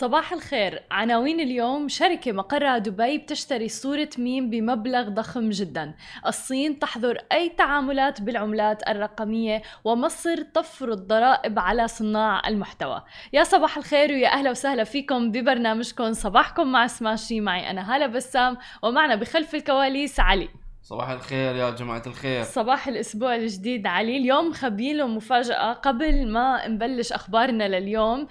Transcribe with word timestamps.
صباح 0.00 0.32
الخير. 0.32 0.82
عناوين 0.90 1.40
اليوم 1.40 1.88
شركة 1.88 2.32
مقرها 2.32 2.78
دبي 2.78 3.18
بتشتري 3.18 3.68
صورة 3.68 4.08
ميم 4.18 4.50
بمبلغ 4.50 5.08
ضخم 5.08 5.50
جدا. 5.50 5.94
الصين 6.26 6.78
تحظر 6.78 7.18
أي 7.32 7.48
تعاملات 7.48 8.20
بالعملات 8.20 8.88
الرقمية 8.88 9.62
ومصر 9.84 10.42
تفرض 10.42 11.06
ضرائب 11.06 11.58
على 11.58 11.88
صناع 11.88 12.48
المحتوى. 12.48 13.02
يا 13.32 13.44
صباح 13.44 13.76
الخير 13.76 14.12
ويا 14.12 14.28
أهلا 14.28 14.50
وسهلا 14.50 14.84
فيكم 14.84 15.32
ببرنامجكم. 15.32 16.12
صباحكم 16.12 16.72
مع 16.72 16.86
سماشي. 16.86 17.40
معي 17.40 17.70
أنا 17.70 17.94
هالة 17.94 18.06
بسام 18.06 18.56
ومعنا 18.82 19.14
بخلف 19.14 19.54
الكواليس 19.54 20.20
علي. 20.20 20.48
صباح 20.90 21.10
الخير 21.10 21.56
يا 21.56 21.70
جماعة 21.70 22.02
الخير. 22.06 22.42
صباح 22.42 22.88
الأسبوع 22.88 23.34
الجديد 23.34 23.86
علي. 23.86 24.16
اليوم 24.16 24.48
مخبيين 24.48 24.96
له 24.96 25.06
مفاجأة 25.06 25.72
قبل 25.72 26.28
ما 26.28 26.68
نبلش 26.68 27.12
أخبارنا 27.12 27.68
لليوم 27.68 28.26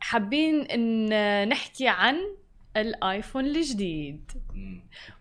حابين 0.00 0.60
إن 0.60 1.48
نحكي 1.48 1.88
عن 1.88 2.16
الآيفون 2.76 3.44
الجديد. 3.44 4.30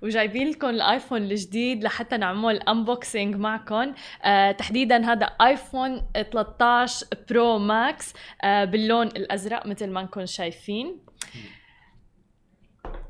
وجايبين 0.02 0.50
لكم 0.50 0.70
الآيفون 0.70 1.22
الجديد 1.22 1.84
لحتى 1.84 2.18
نعمل 2.18 2.58
unboxing 2.62 3.36
معكم. 3.36 3.94
آه 4.24 4.52
تحديدا 4.52 5.06
هذا 5.06 5.26
آيفون 5.26 6.02
13 6.14 7.08
Pro 7.30 7.60
Max 7.60 8.14
آه 8.44 8.66
باللون 8.66 9.08
الأزرق 9.08 9.68
مثل 9.68 9.90
ما 9.90 10.02
انكم 10.02 10.26
شايفين. 10.26 11.00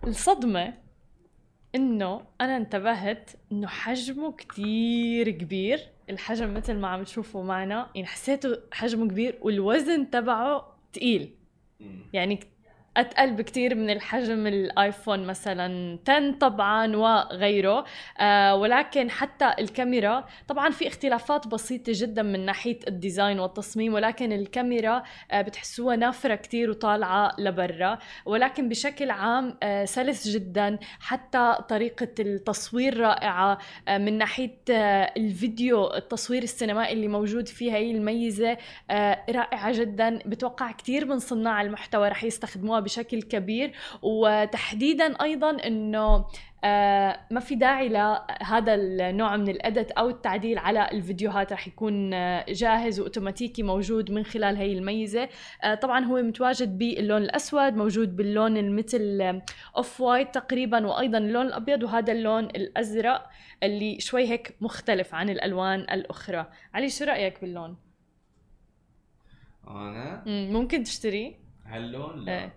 الصدمة 0.08 0.89
إنه 1.76 2.22
أنا 2.42 2.58
انتبهت 2.58 3.32
إنه 3.52 3.68
حجمه 3.68 4.32
كتير 4.32 5.30
كبير. 5.30 5.80
الحجم 6.10 6.54
مثل 6.54 6.74
ما 6.74 6.88
عم 6.88 7.04
تشوفوا 7.04 7.44
معنا 7.44 7.90
يعني 7.96 8.08
حسيته 8.08 8.58
حجمه 8.72 9.08
كبير 9.08 9.38
والوزن 9.42 10.10
تبعه 10.10 10.76
تقيل. 10.94 11.36
يعني 12.14 12.40
أتقل 12.98 13.32
بكتير 13.32 13.76
من 13.76 13.90
الحجم 13.90 14.48
الايفون 14.48 15.28
مثلا 15.28 16.00
10 16.10 16.32
طبعا 16.40 16.96
وغيره. 16.96 17.86
آه 18.20 18.56
ولكن 18.56 19.10
حتى 19.12 19.52
الكاميرا 19.60 20.26
طبعا 20.48 20.70
في 20.70 20.88
اختلافات 20.88 21.48
بسيطة 21.48 21.92
جدا 21.96 22.24
من 22.24 22.46
ناحية 22.46 22.80
ال 22.88 22.95
design 22.95 23.40
والتصميم 23.40 23.94
ولكن 23.94 24.32
الكاميرا 24.34 25.04
آه 25.32 25.42
بتحسوها 25.42 25.96
نافرة 25.96 26.36
كتير 26.36 26.70
وطالعة 26.70 27.32
لبرا. 27.40 27.98
ولكن 28.26 28.70
بشكل 28.70 29.10
عام 29.12 29.58
آه 29.64 29.86
سلس 29.86 30.28
جدا. 30.28 30.80
حتى 31.00 31.56
طريقة 31.70 32.08
التصوير 32.20 33.00
رائعة. 33.00 33.58
آه 33.88 33.98
من 33.98 34.18
ناحية 34.18 34.58
آه 34.72 35.14
الفيديو 35.18 35.94
التصوير 35.94 36.44
السينمائي 36.44 36.94
اللي 36.94 37.08
موجود 37.08 37.48
فيها 37.48 37.76
هي 37.76 37.92
الميزة 37.92 38.58
آه 38.92 39.26
رائعة 39.30 39.72
جدا. 39.72 40.20
بتوقع 40.26 40.72
كتير 40.72 41.06
من 41.06 41.20
صناع 41.20 41.62
المحتوى 41.62 42.08
رح 42.10 42.24
يستخدموها 42.24 42.80
بشكل 42.90 43.22
كبير 43.22 43.72
وتحديدا 44.02 45.24
أيضا 45.24 45.50
إنه 45.52 46.26
آه 46.64 47.20
ما 47.32 47.40
في 47.40 47.56
داعي 47.56 47.90
لهذا 47.90 48.74
النوع 48.76 49.38
من 49.38 49.50
ال 49.50 49.58
edit 49.58 49.92
أو 49.92 50.10
التعديل 50.10 50.58
على 50.58 50.90
الفيديوهات 50.92 51.54
رح 51.54 51.68
يكون 51.68 52.14
آه 52.14 52.46
جاهز 52.50 53.00
وأوتوماتيكي 53.00 53.64
موجود 53.64 54.12
من 54.12 54.24
خلال 54.24 54.56
هي 54.58 54.74
الميزة. 54.74 55.30
آه 55.64 55.76
طبعا 55.76 56.06
هو 56.06 56.22
متواجد 56.22 56.78
باللون 56.78 57.22
الأسود 57.22 57.74
موجود 57.74 58.16
باللون 58.16 58.58
المثل 58.58 59.42
off 59.78 60.02
white 60.02 60.34
تقريبا 60.34 60.88
وأيضا 60.88 61.18
اللون 61.18 61.46
الأبيض 61.46 61.84
وهذا 61.84 62.14
اللون 62.14 62.44
الأزرق 62.46 63.30
اللي 63.64 64.00
شوي 64.00 64.28
هيك 64.30 64.56
مختلف 64.62 65.16
عن 65.16 65.30
الألوان 65.30 65.80
الأخرى. 65.80 66.46
علي 66.74 66.90
شو 66.90 67.06
رأيك 67.06 67.42
باللون؟ 67.42 67.78
أنا؟ 69.68 70.24
مم، 70.26 70.50
ممكن 70.54 70.84
تشتريه؟ 70.84 71.34
هاللون 71.66 72.26
لا. 72.26 72.32
إيه. 72.32 72.54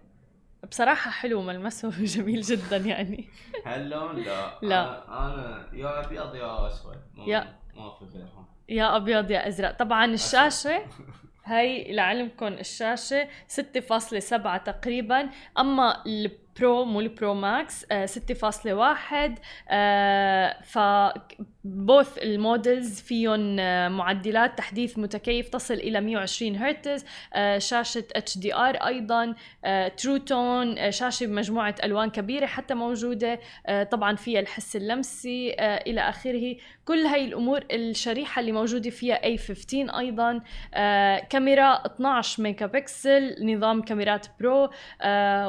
بصراحة 0.71 1.11
حلو 1.11 1.43
ملمسه 1.43 1.91
جميل 2.15 2.41
جدا 2.41 2.77
يعني. 2.77 3.29
هاللون 3.67 4.17
لا 4.17 4.59
لا. 4.63 5.09
أنا, 5.09 5.67
يا 5.73 6.07
أبيض 6.07 6.35
يا 6.35 6.67
أسود. 6.67 6.97
يا- 7.27 7.57
ما 7.77 7.91
في 7.99 8.05
غيرهم 8.05 8.47
يا 8.69 8.97
أبيض 8.97 9.31
يا 9.31 9.49
أزرق. 9.49 9.71
طبعا 9.79 10.05
الشاشة 10.05 10.83
هي 11.45 11.93
لعلمكم 11.93 12.47
الشاشة 12.47 13.29
6.7 13.49 14.57
تقريبا. 14.65 15.29
أما 15.59 16.03
ال 16.57 16.64
Pro 16.64 16.85
مو 16.85 17.01
ال 17.01 17.09
Pro 17.09 17.35
Max 17.35 17.87
آه، 17.93 18.07
6.1 18.07 19.39
آه، 19.69 20.57
ف 20.63 20.79
both 21.65 22.19
ال 22.19 22.30
models 22.30 23.01
فيهم 23.01 23.57
آه، 23.61 23.89
معدلات 23.89 24.59
تحديث 24.59 24.99
متكيف 24.99 25.49
تصل 25.49 25.75
إلى 25.75 26.01
120 26.01 26.57
هرتز 26.57 27.05
آه، 27.35 27.59
شاشة 27.59 28.05
HDR 28.17 28.77
أيضا 28.77 29.35
True 29.97 30.17
Tone 30.17 30.91
شاشة 30.91 31.27
بمجموعة 31.27 31.75
ألوان 31.85 32.11
كبيرة 32.11 32.47
حتى 32.47 32.75
موجودة 32.75 33.41
آه، 33.67 33.83
طبعا 33.83 34.17
فيها 34.17 34.41
الحس 34.41 34.77
اللمسي 34.77 35.57
إلى 35.59 36.01
آخره. 36.01 36.57
كل 36.85 36.99
هاي 36.99 37.25
الأمور 37.25 37.65
الشريحة 37.73 38.41
اللي 38.41 38.53
موجودة 38.53 38.91
فيها 38.91 39.37
A15 39.37 39.75
أيضا 39.99 40.41
آه، 40.75 41.19
كاميرا 41.19 41.87
12 41.87 42.43
ميجا 42.43 42.67
بكسل 42.67 43.37
نظام 43.55 43.83
كاميرات 43.83 44.27
Pro 44.41 44.71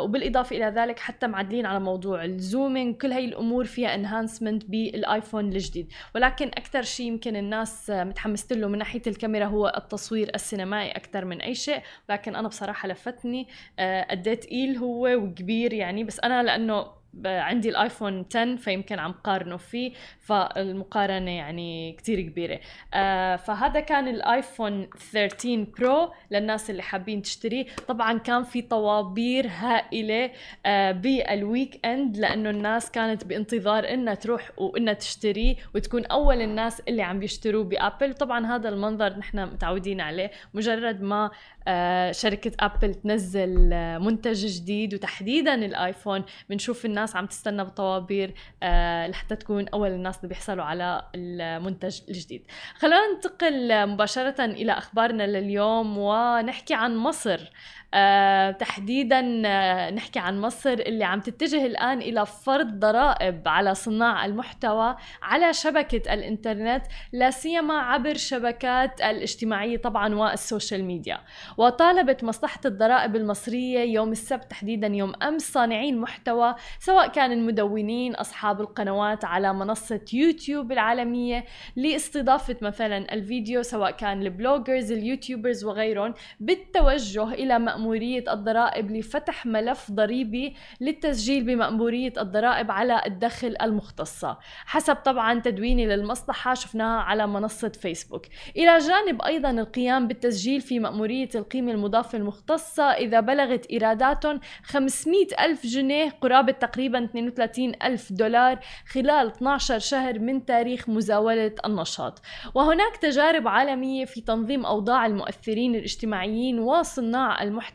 وبالإضافة 0.03 0.55
إلى 0.57 0.65
ذلك 0.65 0.92
حتى 0.99 1.27
معدلين 1.27 1.65
على 1.65 1.79
موضوع 1.79 2.25
ال 2.25 2.34
zooming 2.34 2.97
كل 2.97 3.11
هاي 3.11 3.25
الأمور 3.25 3.65
فيها 3.65 3.95
enhancement 3.95 4.65
بالآيفون 4.65 5.49
الجديد. 5.49 5.91
ولكن 6.15 6.47
أكثر 6.47 6.81
شيء 6.81 7.05
يمكن 7.05 7.35
الناس 7.35 7.89
آه، 7.89 8.03
متحمست 8.03 8.53
له 8.53 8.67
من 8.67 8.77
ناحية 8.77 9.01
الكاميرا 9.07 9.45
هو 9.45 9.73
التصوير 9.77 10.31
السينمائي 10.35 10.91
أكثر 10.91 11.25
من 11.25 11.41
أي 11.41 11.55
شيء. 11.55 11.81
لكن 12.09 12.35
أنا 12.35 12.47
بصراحة 12.47 12.87
لفتني 12.87 13.47
آه، 13.79 14.07
قد 14.11 14.27
إيه 14.27 14.35
تقيل 14.35 14.77
هو 14.77 15.07
وكبير 15.07 15.73
يعني 15.73 16.03
بس 16.03 16.19
أنا 16.19 16.43
لأنه 16.43 17.02
عندي 17.25 17.69
الآيفون 17.69 18.25
10 18.35 18.55
فيمكن 18.55 18.99
عم 18.99 19.11
قارنه 19.11 19.57
فيه 19.57 19.91
فالمقارنة 20.19 21.31
يعني 21.31 21.91
كتير 21.93 22.21
كبيرة. 22.21 22.59
آه 22.93 23.35
فهذا 23.35 23.79
كان 23.79 24.07
الآيفون 24.07 24.87
13 25.11 25.65
Pro 25.79 26.13
للناس 26.31 26.69
اللي 26.69 26.81
حابين 26.81 27.21
تشتريه. 27.21 27.65
طبعا 27.87 28.17
كان 28.17 28.43
في 28.43 28.61
طوابير 28.61 29.47
هائلة 29.47 30.31
آه 30.65 30.91
بال 30.91 31.85
weekend 31.85 32.17
لأنه 32.17 32.49
الناس 32.49 32.91
كانت 32.91 33.25
بانتظار 33.25 33.93
إنها 33.93 34.13
تروح 34.13 34.51
وإنها 34.57 34.93
تشتريه 34.93 35.55
وتكون 35.75 36.05
أول 36.05 36.41
الناس 36.41 36.81
اللي 36.87 37.01
عم 37.01 37.19
بيشتروه 37.19 37.63
بأبل. 37.63 38.13
طبعا 38.13 38.55
هذا 38.55 38.69
المنظر 38.69 39.17
نحن 39.17 39.39
متعودين 39.39 40.01
عليه. 40.01 40.31
مجرد 40.53 41.01
ما 41.01 41.31
آه 41.67 42.11
شركة 42.11 42.51
أبل 42.59 42.93
تنزل 42.93 43.73
آه 43.73 43.97
منتج 43.97 44.45
جديد 44.45 44.93
وتحديدا 44.93 45.55
الآيفون 45.55 46.23
بنشوف 46.49 46.85
الناس 46.85 47.02
عم 47.15 47.25
تستنى 47.25 47.63
بطوابير 47.63 48.33
آه 48.63 49.07
لحتى 49.07 49.35
تكون 49.35 49.67
أول 49.67 49.91
الناس 49.91 50.17
اللي 50.17 50.27
بيحصلوا 50.27 50.63
على 50.63 51.01
المنتج 51.15 51.99
الجديد. 52.09 52.45
خلونا 52.75 53.13
ننتقل 53.13 53.87
مباشرة 53.87 54.45
إلى 54.45 54.71
أخبارنا 54.71 55.23
لليوم 55.23 55.97
ونحكي 55.97 56.73
عن 56.73 56.97
مصر. 56.97 57.51
آه، 57.95 58.51
تحديدا 58.51 59.41
آه، 59.45 59.91
نحكي 59.91 60.19
عن 60.19 60.41
مصر 60.41 60.69
اللي 60.73 61.03
عم 61.03 61.19
تتجه 61.19 61.65
الآن 61.65 62.01
إلى 62.01 62.25
فرض 62.25 62.79
ضرائب 62.79 63.47
على 63.47 63.75
صناع 63.75 64.25
المحتوى 64.25 64.95
على 65.21 65.53
شبكة 65.53 66.13
الإنترنت 66.13 66.83
لا 67.11 67.31
سيما 67.31 67.73
عبر 67.73 68.13
شبكات 68.17 69.01
الاجتماعية 69.01 69.77
طبعا 69.77 70.15
وال 70.15 70.32
social 70.32 70.83
media. 70.85 71.19
وطالبت 71.57 72.23
مصلحة 72.23 72.59
الضرائب 72.65 73.15
المصرية 73.15 73.79
يوم 73.79 74.11
السبت 74.11 74.51
تحديدا 74.51 74.87
يوم 74.87 75.13
أمس 75.23 75.51
صانعين 75.51 75.97
محتوى 75.97 76.55
سواء 76.79 77.07
كان 77.07 77.31
المدونين 77.31 78.15
أصحاب 78.15 78.61
القنوات 78.61 79.25
على 79.25 79.53
منصة 79.53 80.01
يوتيوب 80.13 80.71
العالمية 80.71 81.45
لاستضافة 81.75 82.55
مثلا 82.61 83.13
الفيديو 83.13 83.63
سواء 83.63 83.91
كان 83.91 84.21
ال 84.21 84.29
bloggers 84.29 84.91
ال 84.91 84.99
YouTubers 84.99 85.63
وغيرهم 85.65 86.13
بالتوجه 86.39 87.33
إلى 87.33 87.59
مأمورية 87.83 88.23
الضرائب 88.33 88.91
لفتح 88.91 89.45
ملف 89.45 89.91
ضريبي 89.91 90.55
للتسجيل 90.81 91.43
بمأمورية 91.43 92.13
الضرائب 92.17 92.71
على 92.71 93.01
الدخل 93.05 93.55
المختصة. 93.61 94.37
حسب 94.65 94.95
طبعا 94.95 95.39
تدويني 95.39 95.85
للمصلحة 95.85 96.53
شفناها 96.53 97.01
على 97.01 97.27
منصة 97.27 97.69
فيسبوك. 97.69 98.25
إلى 98.57 98.77
جانب 98.77 99.21
أيضا 99.21 99.49
القيام 99.49 100.07
بالتسجيل 100.07 100.61
في 100.61 100.79
مأمورية 100.79 101.29
القيمة 101.35 101.71
المضافة 101.71 102.17
المختصة 102.17 102.83
إذا 102.83 103.19
بلغت 103.19 103.65
إيراداتهم 103.65 104.39
500 104.63 105.27
ألف 105.39 105.65
جنيه 105.65 106.09
قرابة 106.09 106.51
تقريبا 106.51 107.03
32 107.03 107.73
ألف 107.83 108.13
دولار 108.13 108.59
خلال 108.87 109.27
12 109.27 109.79
شهر 109.79 110.19
من 110.19 110.45
تاريخ 110.45 110.89
مزاولة 110.89 111.55
النشاط. 111.65 112.21
وهناك 112.55 112.97
تجارب 112.97 113.47
عالمية 113.47 114.05
في 114.05 114.21
تنظيم 114.21 114.65
أوضاع 114.65 115.05
المؤثرين 115.05 115.75
الاجتماعيين 115.75 116.59
وصناع 116.59 117.43
المحتوى 117.43 117.72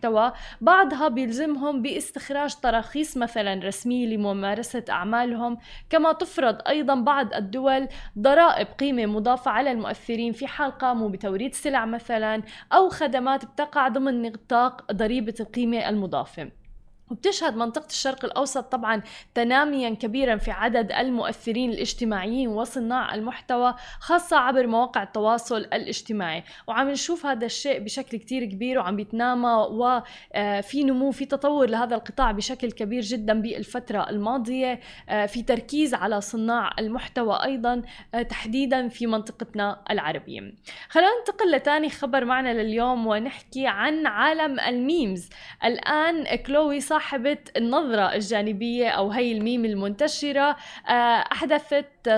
بعضها 0.60 1.08
بيلزمهم 1.08 1.82
باستخراج 1.82 2.54
تراخيص 2.54 3.16
مثلا 3.16 3.66
رسمية 3.66 4.06
لممارسة 4.06 4.84
أعمالهم. 4.90 5.58
كما 5.90 6.12
تفرض 6.12 6.58
أيضا 6.68 6.94
بعض 6.94 7.34
الدول 7.34 7.88
ضرائب 8.18 8.66
قيمة 8.66 9.06
مضافة 9.06 9.50
على 9.50 9.72
المؤثرين 9.72 10.32
في 10.32 10.46
حال 10.46 10.70
قاموا 10.70 11.08
بتوريد 11.08 11.54
سلع 11.54 11.84
مثلا 11.84 12.42
أو 12.72 12.88
خدمات 12.88 13.44
بتقع 13.44 13.88
ضمن 13.88 14.22
نطاق 14.22 14.92
ضريبة 14.92 15.34
القيمة 15.40 15.88
المضافة. 15.88 16.57
وبتشهد 17.10 17.56
منطقة 17.56 17.86
الشرق 17.86 18.24
الأوسط 18.24 18.72
طبعا 18.72 19.02
تناميا 19.34 19.90
كبيرا 19.90 20.36
في 20.36 20.50
عدد 20.50 20.92
المؤثرين 20.92 21.70
الاجتماعيين 21.70 22.48
وصناع 22.48 23.14
المحتوى 23.14 23.74
خاصة 24.00 24.36
عبر 24.36 24.66
مواقع 24.66 25.02
التواصل 25.02 25.56
الاجتماعي. 25.56 26.44
وعم 26.66 26.90
نشوف 26.90 27.26
هذا 27.26 27.46
الشيء 27.46 27.78
بشكل 27.78 28.18
كتير 28.18 28.44
كبير 28.44 28.78
وعم 28.78 28.96
بيتنامى 28.96 29.66
وفي 29.70 30.84
نمو 30.84 31.10
في 31.10 31.24
تطور 31.24 31.68
لهذا 31.68 31.94
القطاع 31.94 32.32
بشكل 32.32 32.72
كبير 32.72 33.02
جدا 33.02 33.40
بالفترة 33.40 34.10
الماضية. 34.10 34.80
آه، 35.08 35.26
في 35.26 35.42
تركيز 35.42 35.94
على 35.94 36.20
صناع 36.20 36.70
المحتوى 36.78 37.44
أيضا 37.44 37.82
آه، 38.14 38.22
تحديدا 38.22 38.88
في 38.88 39.06
منطقتنا 39.06 39.82
العربية. 39.90 40.40
خلونا 40.88 41.10
ننتقل 41.18 41.52
لتاني 41.52 41.90
خبر 41.90 42.24
معنا 42.24 42.62
لليوم 42.62 43.06
ونحكي 43.06 43.66
عن 43.66 44.06
عالم 44.06 44.60
الميمز. 44.60 45.28
الآن 45.64 46.36
كلوي 46.36 46.80
صار 46.80 46.97
صاحبة 46.98 47.38
النظرة 47.56 48.14
الجانبية 48.14 48.88
أو 48.88 49.10
هي 49.10 49.32
الميم 49.32 49.64
المنتشرة 49.64 50.56
آه، 50.88 51.24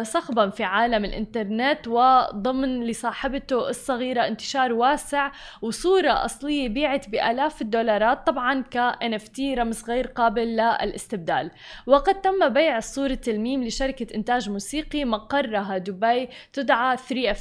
صخبا 0.03 0.51
في 0.51 0.65
عالم 0.65 1.05
الإنترنت 1.05 1.89
وضمن 1.89 2.85
لصاحبته 2.85 3.69
الصغيرة 3.69 4.27
انتشار 4.27 4.73
واسع 4.73 5.31
وصورة 5.63 6.25
أصلية 6.25 6.69
بيعت 6.69 7.09
بآلاف 7.09 7.63
الدولارات 7.63 8.27
طبعا 8.27 8.63
ك 8.63 8.93
NFT 9.03 9.59
رمز 9.59 9.85
غير 9.91 10.07
قابل 10.07 10.43
للاستبدال. 10.47 11.51
وقد 11.87 12.21
تم 12.21 12.49
بيع 12.49 12.81
صورة 12.81 13.21
الميم 13.29 13.65
لشركة 13.65 14.15
إنتاج 14.15 14.51
موسيقي 14.51 15.05
مقرها 15.05 15.79
دبي 15.79 16.29
تدعى 16.53 16.97
3F 16.97 17.39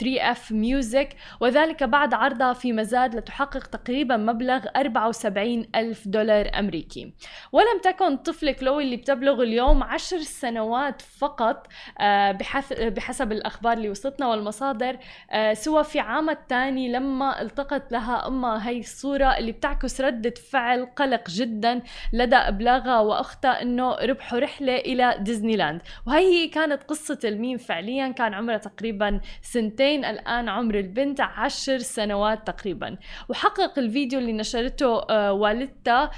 3F 0.00 0.52
Music 0.52 1.06
وذلك 1.40 1.82
بعد 1.84 2.14
عرضها 2.14 2.52
في 2.52 2.72
مزاد 2.72 3.14
لتحقق 3.14 3.66
تقريبا 3.66 4.16
مبلغ 4.16 4.66
74 4.76 5.66
ألف 5.74 6.08
دولار 6.08 6.50
أمريكي. 6.58 7.12
ولم 7.52 7.80
تكن 7.82 8.16
طفلة 8.16 8.52
كلوي 8.52 8.84
اللي 8.84 8.96
بتبلغ 8.96 9.42
اليوم 9.42 9.82
عشر 9.82 10.18
سنوات 10.18 11.02
فقط 11.02 11.57
آه، 12.00 12.32
بحسب 12.88 13.32
الأخبار 13.32 13.72
اللي 13.72 13.90
وصلتنا 13.90 14.26
والمصادر 14.26 14.98
آه، 15.30 15.54
سوى 15.54 15.84
في 15.84 16.00
عامها 16.00 16.34
الثاني 16.34 16.92
لما 16.92 17.42
التقت 17.42 17.92
لها 17.92 18.26
أمها 18.26 18.68
هي 18.68 18.78
الصورة 18.78 19.38
اللي 19.38 19.52
بتعكس 19.52 20.00
ردة 20.00 20.34
فعل 20.50 20.86
قلق 20.96 21.30
جدا 21.30 21.82
لدى 22.12 22.36
إبلاغها 22.36 23.00
وأختها 23.00 23.62
أنه 23.62 23.94
ربحوا 23.94 24.38
رحلة 24.38 24.76
إلى 24.76 25.16
ديزني 25.20 25.56
لاند 25.56 25.82
وهي 26.06 26.26
هي 26.26 26.48
كانت 26.48 26.82
قصة 26.82 27.18
الميم 27.24 27.58
فعليا 27.58 28.08
كان 28.08 28.34
عمرها 28.34 28.56
تقريبا 28.56 29.20
سنتين 29.42 30.04
الآن 30.04 30.48
عمر 30.48 30.74
البنت 30.74 31.20
عشر 31.20 31.78
سنوات 31.78 32.46
تقريبا. 32.46 32.96
وحقق 33.28 33.78
الفيديو 33.78 34.18
اللي 34.18 34.32
نشرته 34.32 34.98
آه، 35.10 35.32
والدتها 35.32 36.10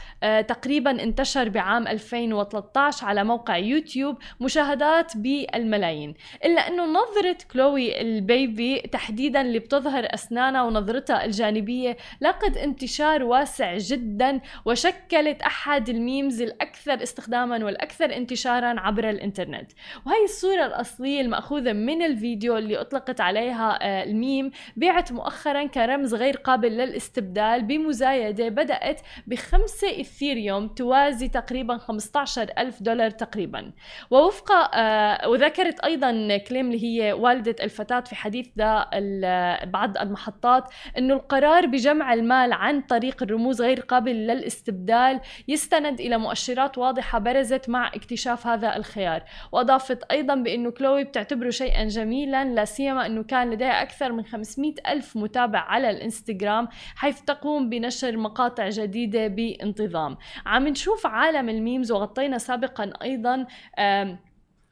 تقريبا 0.43 0.91
انتشر 1.03 1.49
بعام 1.49 1.89
2013 1.89 3.07
على 3.07 3.25
موقع 3.25 3.57
يوتيوب. 3.57 4.19
مشاهدات 4.41 5.17
بالملايين 5.31 6.15
إلا 6.45 6.69
أنه 6.69 6.85
نظرة 6.85 7.37
كلوي 7.53 8.01
ال 8.01 8.17
baby 8.17 8.81
تحديدا 8.81 9.41
اللي 9.41 9.59
بتظهر 9.59 10.07
أسنانها 10.15 10.63
ونظرتها 10.63 11.25
الجانبية 11.25 11.97
لقت 12.21 12.57
انتشار 12.57 13.23
واسع 13.23 13.77
جدا 13.77 14.41
وشكلت 14.65 15.43
أحد 15.43 15.89
ال 15.89 15.98
memes 15.98 16.43
الأكثر 16.43 17.03
استخداما 17.03 17.65
والأكثر 17.65 18.17
انتشارا 18.17 18.81
عبر 18.81 19.11
الإنترنت. 19.11 19.73
وهي 20.07 20.25
الصورة 20.25 20.67
الأصلية 20.67 21.21
المأخوذة 21.21 21.73
من 21.73 22.03
الفيديو 22.03 22.57
اللي 22.59 22.81
أطلقت 22.81 23.21
عليها 23.21 23.79
آه، 23.83 24.05
الميم 24.05 24.51
بيعت 24.77 25.13
مؤخرا 25.13 25.67
كرمز 25.67 26.15
غير 26.15 26.37
قابل 26.37 26.69
للاستبدال. 26.69 27.63
بمزايدة 27.63 28.49
بدأت 28.49 29.01
بخمسة 29.27 30.01
إثيريوم 30.01 30.69
توازي 30.69 31.29
تقريبا 31.29 31.77
15 31.77 32.51
ألف 32.59 32.83
دولار 32.83 33.11
تقريبا. 33.11 33.73
ووفق 34.11 34.53
آه 34.53 35.10
وذكرت 35.27 35.81
أيضا 35.81 36.37
كليم 36.37 36.67
اللي 36.67 36.85
هي 36.85 37.13
والدة 37.13 37.57
الفتاة 37.63 38.01
في 38.01 38.15
حديث 38.15 38.49
لبعض 38.59 39.99
المحطات 39.99 40.65
أنه 40.99 41.15
القرار 41.15 41.67
بجمع 41.67 42.13
المال 42.15 42.53
عن 42.53 42.81
طريق 42.81 43.23
الرموز 43.23 43.63
غير 43.63 43.81
قابل 43.81 44.13
للاستبدال 44.13 45.21
يستند 45.49 46.01
إلى 46.01 46.19
مؤشرات 46.19 46.79
واضحة 46.79 47.19
برزت 47.19 47.69
مع 47.69 47.89
اكتشاف 47.89 48.47
هذا 48.47 48.77
الخيار. 48.77 49.23
وأضافت 49.53 50.03
أيضا 50.03 50.35
بأنه 50.35 50.71
كلوي 50.71 51.05
بتعتبره 51.05 51.51
شيئا 51.51 51.85
جميلا 51.85 52.45
لا 52.45 52.65
سيما 52.65 53.07
أنه 53.07 53.23
كان 53.23 53.51
لديها 53.51 53.83
أكثر 53.83 54.13
من 54.13 54.25
500 54.25 54.75
ألف 54.89 55.17
متابع 55.17 55.59
على 55.59 55.91
الإنستغرام 55.91 56.69
حيث 56.97 57.21
تقوم 57.21 57.69
بنشر 57.69 58.17
مقاطع 58.17 58.69
جديدة 58.69 59.27
بانتظام. 59.27 60.17
عم 60.47 60.69
نشوف 60.69 61.07
عالم 61.07 61.49
ال 61.49 61.56
memes 61.56 61.93
وغطينا 61.93 62.39
سابقا 62.39 62.93
أيضا 63.03 63.47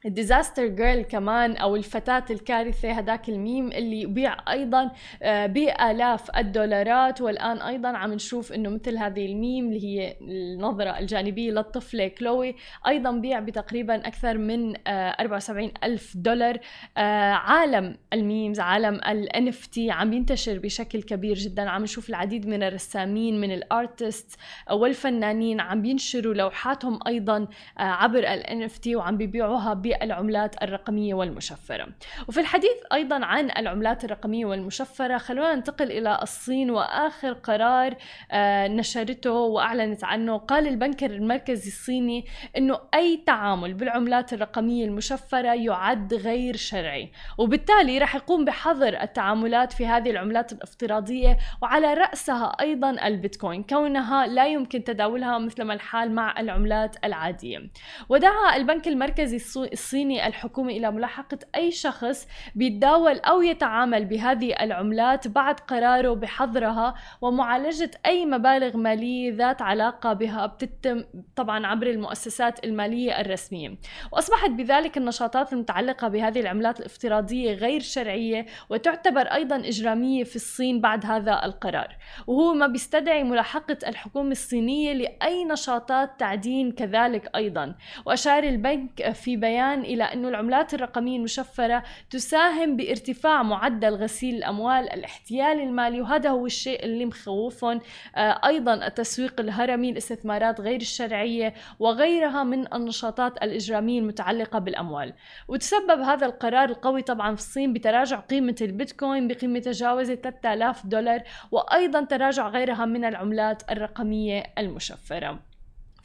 ال 0.06 0.13
disaster 0.13 0.66
girl 0.66 1.02
كمان 1.02 1.56
أو 1.56 1.76
الفتاة 1.76 2.24
الكارثة 2.30 2.92
هداك 2.92 3.28
الميم 3.28 3.72
اللي 3.72 4.00
بيع 4.00 4.36
أيضا 4.48 4.90
آه، 5.22 5.46
بآلاف 5.46 6.36
الدولارات. 6.36 7.20
والآن 7.20 7.62
أيضا 7.62 7.88
عم 7.88 8.12
نشوف 8.12 8.52
إنه 8.52 8.68
مثل 8.68 8.96
هذه 8.98 9.26
الميم 9.26 9.68
اللي 9.68 9.84
هي 9.84 10.16
النظرة 10.20 10.98
الجانبية 10.98 11.50
للطفلة 11.50 12.08
كلوي 12.08 12.54
أيضا 12.86 13.12
بيع 13.12 13.40
بتقريبا 13.40 14.06
أكثر 14.06 14.38
من 14.38 14.74
74 14.88 15.64
آه، 15.64 15.86
ألف 15.86 16.16
دولار. 16.16 16.58
آه، 16.96 17.32
عالم 17.32 17.96
ال 18.12 18.20
memes 18.20 18.60
عالم 18.60 18.94
ال 18.94 19.28
NFT 19.48 19.78
عم 19.78 20.12
ينتشر 20.12 20.58
بشكل 20.58 21.02
كبير 21.02 21.34
جدا. 21.34 21.70
عم 21.70 21.82
نشوف 21.82 22.08
العديد 22.08 22.46
من 22.46 22.62
الرسامين 22.62 23.40
من 23.40 23.52
ال 23.52 23.63
artists 23.63 24.36
والفنانين 24.70 25.60
عم 25.60 25.84
ينشروا 25.84 26.34
لوحاتهم 26.34 26.98
أيضا 27.06 27.48
عبر 27.76 28.18
ال 28.18 28.68
NFT 28.68 28.86
وعم 28.86 29.16
بيبيعوها 29.16 29.74
بالعملات 30.18 30.62
الرقمية 30.62 31.14
والمشفرة. 31.14 31.88
وفي 32.28 32.40
الحديث 32.40 32.76
أيضا 32.92 33.24
عن 33.24 33.50
العملات 33.50 34.04
الرقمية 34.04 34.46
والمشفرة 34.46 35.18
خلونا 35.18 35.54
ننتقل 35.54 35.90
إلى 35.92 36.18
الصين 36.22 36.70
وآخر 36.70 37.32
قرار 37.32 37.96
آه، 38.32 38.68
نشرته 38.68 39.32
وأعلنت 39.32 40.04
عنه. 40.04 40.38
قال 40.38 40.68
البنك 40.68 41.04
المركزي 41.04 41.68
الصيني 41.68 42.24
أنه 42.56 42.80
أي 42.94 43.22
تعامل 43.26 43.74
بالعملات 43.74 44.32
الرقمية 44.32 44.84
المشفرة 44.84 45.54
يعد 45.54 46.14
غير 46.14 46.56
شرعي. 46.56 47.12
وبالتالي 47.38 47.98
رح 47.98 48.14
يقوم 48.14 48.44
بحظر 48.44 49.02
التعاملات 49.02 49.72
في 49.72 49.86
هذه 49.86 50.10
العملات 50.10 50.52
الافتراضية 50.52 51.38
وعلى 51.62 51.94
رأسها 51.94 52.56
أيضا 52.60 52.90
البيتكوين 52.90 53.62
كونها 53.62 54.26
لا 54.26 54.46
يمكن 54.46 54.84
تداولها 54.84 55.38
مثل 55.38 55.62
ما 55.62 55.74
الحال 55.74 56.14
مع 56.14 56.40
العملات 56.40 56.96
العادية. 57.04 57.70
ودعا 58.08 58.56
البنك 58.56 58.88
المركزي 58.88 59.36
الصيني 59.78 60.26
الحكومي 60.26 60.76
إلى 60.76 60.90
ملاحقة 60.90 61.38
أي 61.56 61.70
شخص 61.70 62.28
بيتداول 62.54 63.18
أو 63.18 63.42
يتعامل 63.42 64.04
بهذه 64.04 64.54
العملات 64.60 65.28
بعد 65.28 65.60
قراره 65.60 66.14
بحظرها 66.14 66.94
ومعالجة 67.20 67.90
أي 68.06 68.26
مبالغ 68.26 68.76
مالية 68.76 69.34
ذات 69.34 69.62
علاقة 69.62 70.12
بها 70.12 70.46
بتتم 70.46 71.04
طبعا 71.36 71.66
عبر 71.66 71.86
المؤسسات 71.86 72.64
المالية 72.64 73.20
الرسمية. 73.20 73.78
وأصبحت 74.12 74.50
بذلك 74.50 74.96
النشاطات 74.96 75.52
المتعلقة 75.52 76.08
بهذه 76.08 76.40
العملات 76.40 76.80
الافتراضية 76.80 77.52
غير 77.52 77.80
شرعية 77.80 78.46
وتعتبر 78.70 79.20
أيضا 79.20 79.56
إجرامية 79.56 80.24
في 80.24 80.36
الصين 80.36 80.80
بعد 80.80 81.06
هذا 81.06 81.40
القرار. 81.44 81.96
وهو 82.26 82.54
ما 82.54 82.66
بيستدعي 82.66 83.24
ملاحقة 83.24 83.78
الحكومة 83.86 84.30
الصينية 84.30 84.92
لأي 84.92 85.44
نشاطات 85.44 86.20
تعدين 86.20 86.72
كذلك 86.72 87.30
أيضا. 87.36 87.74
وأشار 88.06 88.42
البنك 88.42 89.12
في 89.12 89.36
بيان 89.36 89.67
بيان 89.68 89.80
إلى 89.80 90.04
أن 90.04 90.26
العملات 90.26 90.74
الرقمية 90.74 91.16
المشفرة 91.16 91.82
تساهم 92.10 92.76
بارتفاع 92.76 93.42
معدل 93.42 93.94
غسيل 93.94 94.34
الأموال 94.34 94.92
الاحتيال 94.92 95.60
المالي 95.60 96.00
وهذا 96.00 96.30
هو 96.30 96.46
الشيء 96.46 96.84
اللي 96.84 97.06
مخوفهم. 97.06 97.80
آه، 98.16 98.40
أيضا 98.46 98.74
التسويق 98.86 99.40
الهرمي 99.40 99.90
الاستثمارات 99.90 100.60
غير 100.60 100.80
الشرعية 100.80 101.54
وغيرها 101.78 102.44
من 102.44 102.74
النشاطات 102.74 103.42
الإجرامية 103.42 104.00
المتعلقة 104.00 104.58
بالأموال. 104.58 105.14
وتسبب 105.48 106.00
هذا 106.00 106.26
القرار 106.26 106.68
القوي 106.68 107.02
طبعا 107.02 107.34
في 107.34 107.40
الصين 107.40 107.72
بتراجع 107.72 108.20
قيمة 108.20 108.56
البيتكوين 108.60 109.28
بقيمة 109.28 109.58
تجاوز 109.58 110.12
3000 110.12 110.86
دولار 110.86 111.22
وأيضا 111.50 112.04
تراجع 112.04 112.48
غيرها 112.48 112.84
من 112.84 113.04
العملات 113.04 113.62
الرقمية 113.70 114.42
المشفرة. 114.58 115.47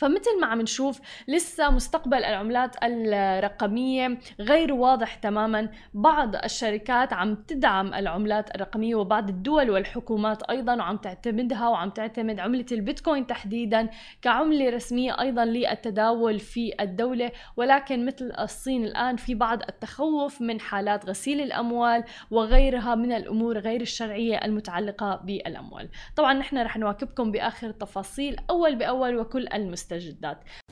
فمثل 0.03 0.39
ما 0.41 0.47
عم 0.47 0.61
نشوف 0.61 1.01
لسه 1.27 1.69
مستقبل 1.69 2.17
العملات 2.23 2.75
الرقمية 2.83 4.17
غير 4.39 4.73
واضح 4.73 5.15
تماما. 5.15 5.69
بعض 5.93 6.35
الشركات 6.35 7.13
عم 7.13 7.35
تدعم 7.35 7.93
العملات 7.93 8.55
الرقمية 8.55 8.95
وبعض 8.95 9.29
الدول 9.29 9.69
والحكومات 9.69 10.43
أيضا 10.43 10.75
وعم 10.75 10.97
تعتمدها 10.97 11.67
وعم 11.67 11.89
تعتمد 11.89 12.39
عملة 12.39 12.65
البيتكوين 12.71 13.27
تحديدا 13.27 13.89
كعملة 14.21 14.69
رسمية 14.69 15.21
أيضا 15.21 15.45
للتداول 15.45 16.39
في 16.39 16.73
الدولة. 16.79 17.31
ولكن 17.57 18.05
مثل 18.05 18.31
الصين 18.39 18.85
الآن 18.85 19.15
في 19.15 19.35
بعض 19.35 19.61
التخوف 19.61 20.41
من 20.41 20.59
حالات 20.59 21.05
غسيل 21.05 21.41
الأموال 21.41 22.03
وغيرها 22.31 22.95
من 22.95 23.11
الأمور 23.11 23.57
غير 23.57 23.81
الشرعية 23.81 24.37
المتعلقة 24.45 25.15
بالأموال. 25.15 25.89
طبعا 26.15 26.33
نحن 26.33 26.57
رح 26.57 26.77
نواكبكم 26.77 27.31
بآخر 27.31 27.67
التفاصيل 27.67 28.37
أول 28.49 28.75
بأول 28.75 29.19
وكل 29.19 29.47
essas 29.95 30.13
datas. 30.15 30.62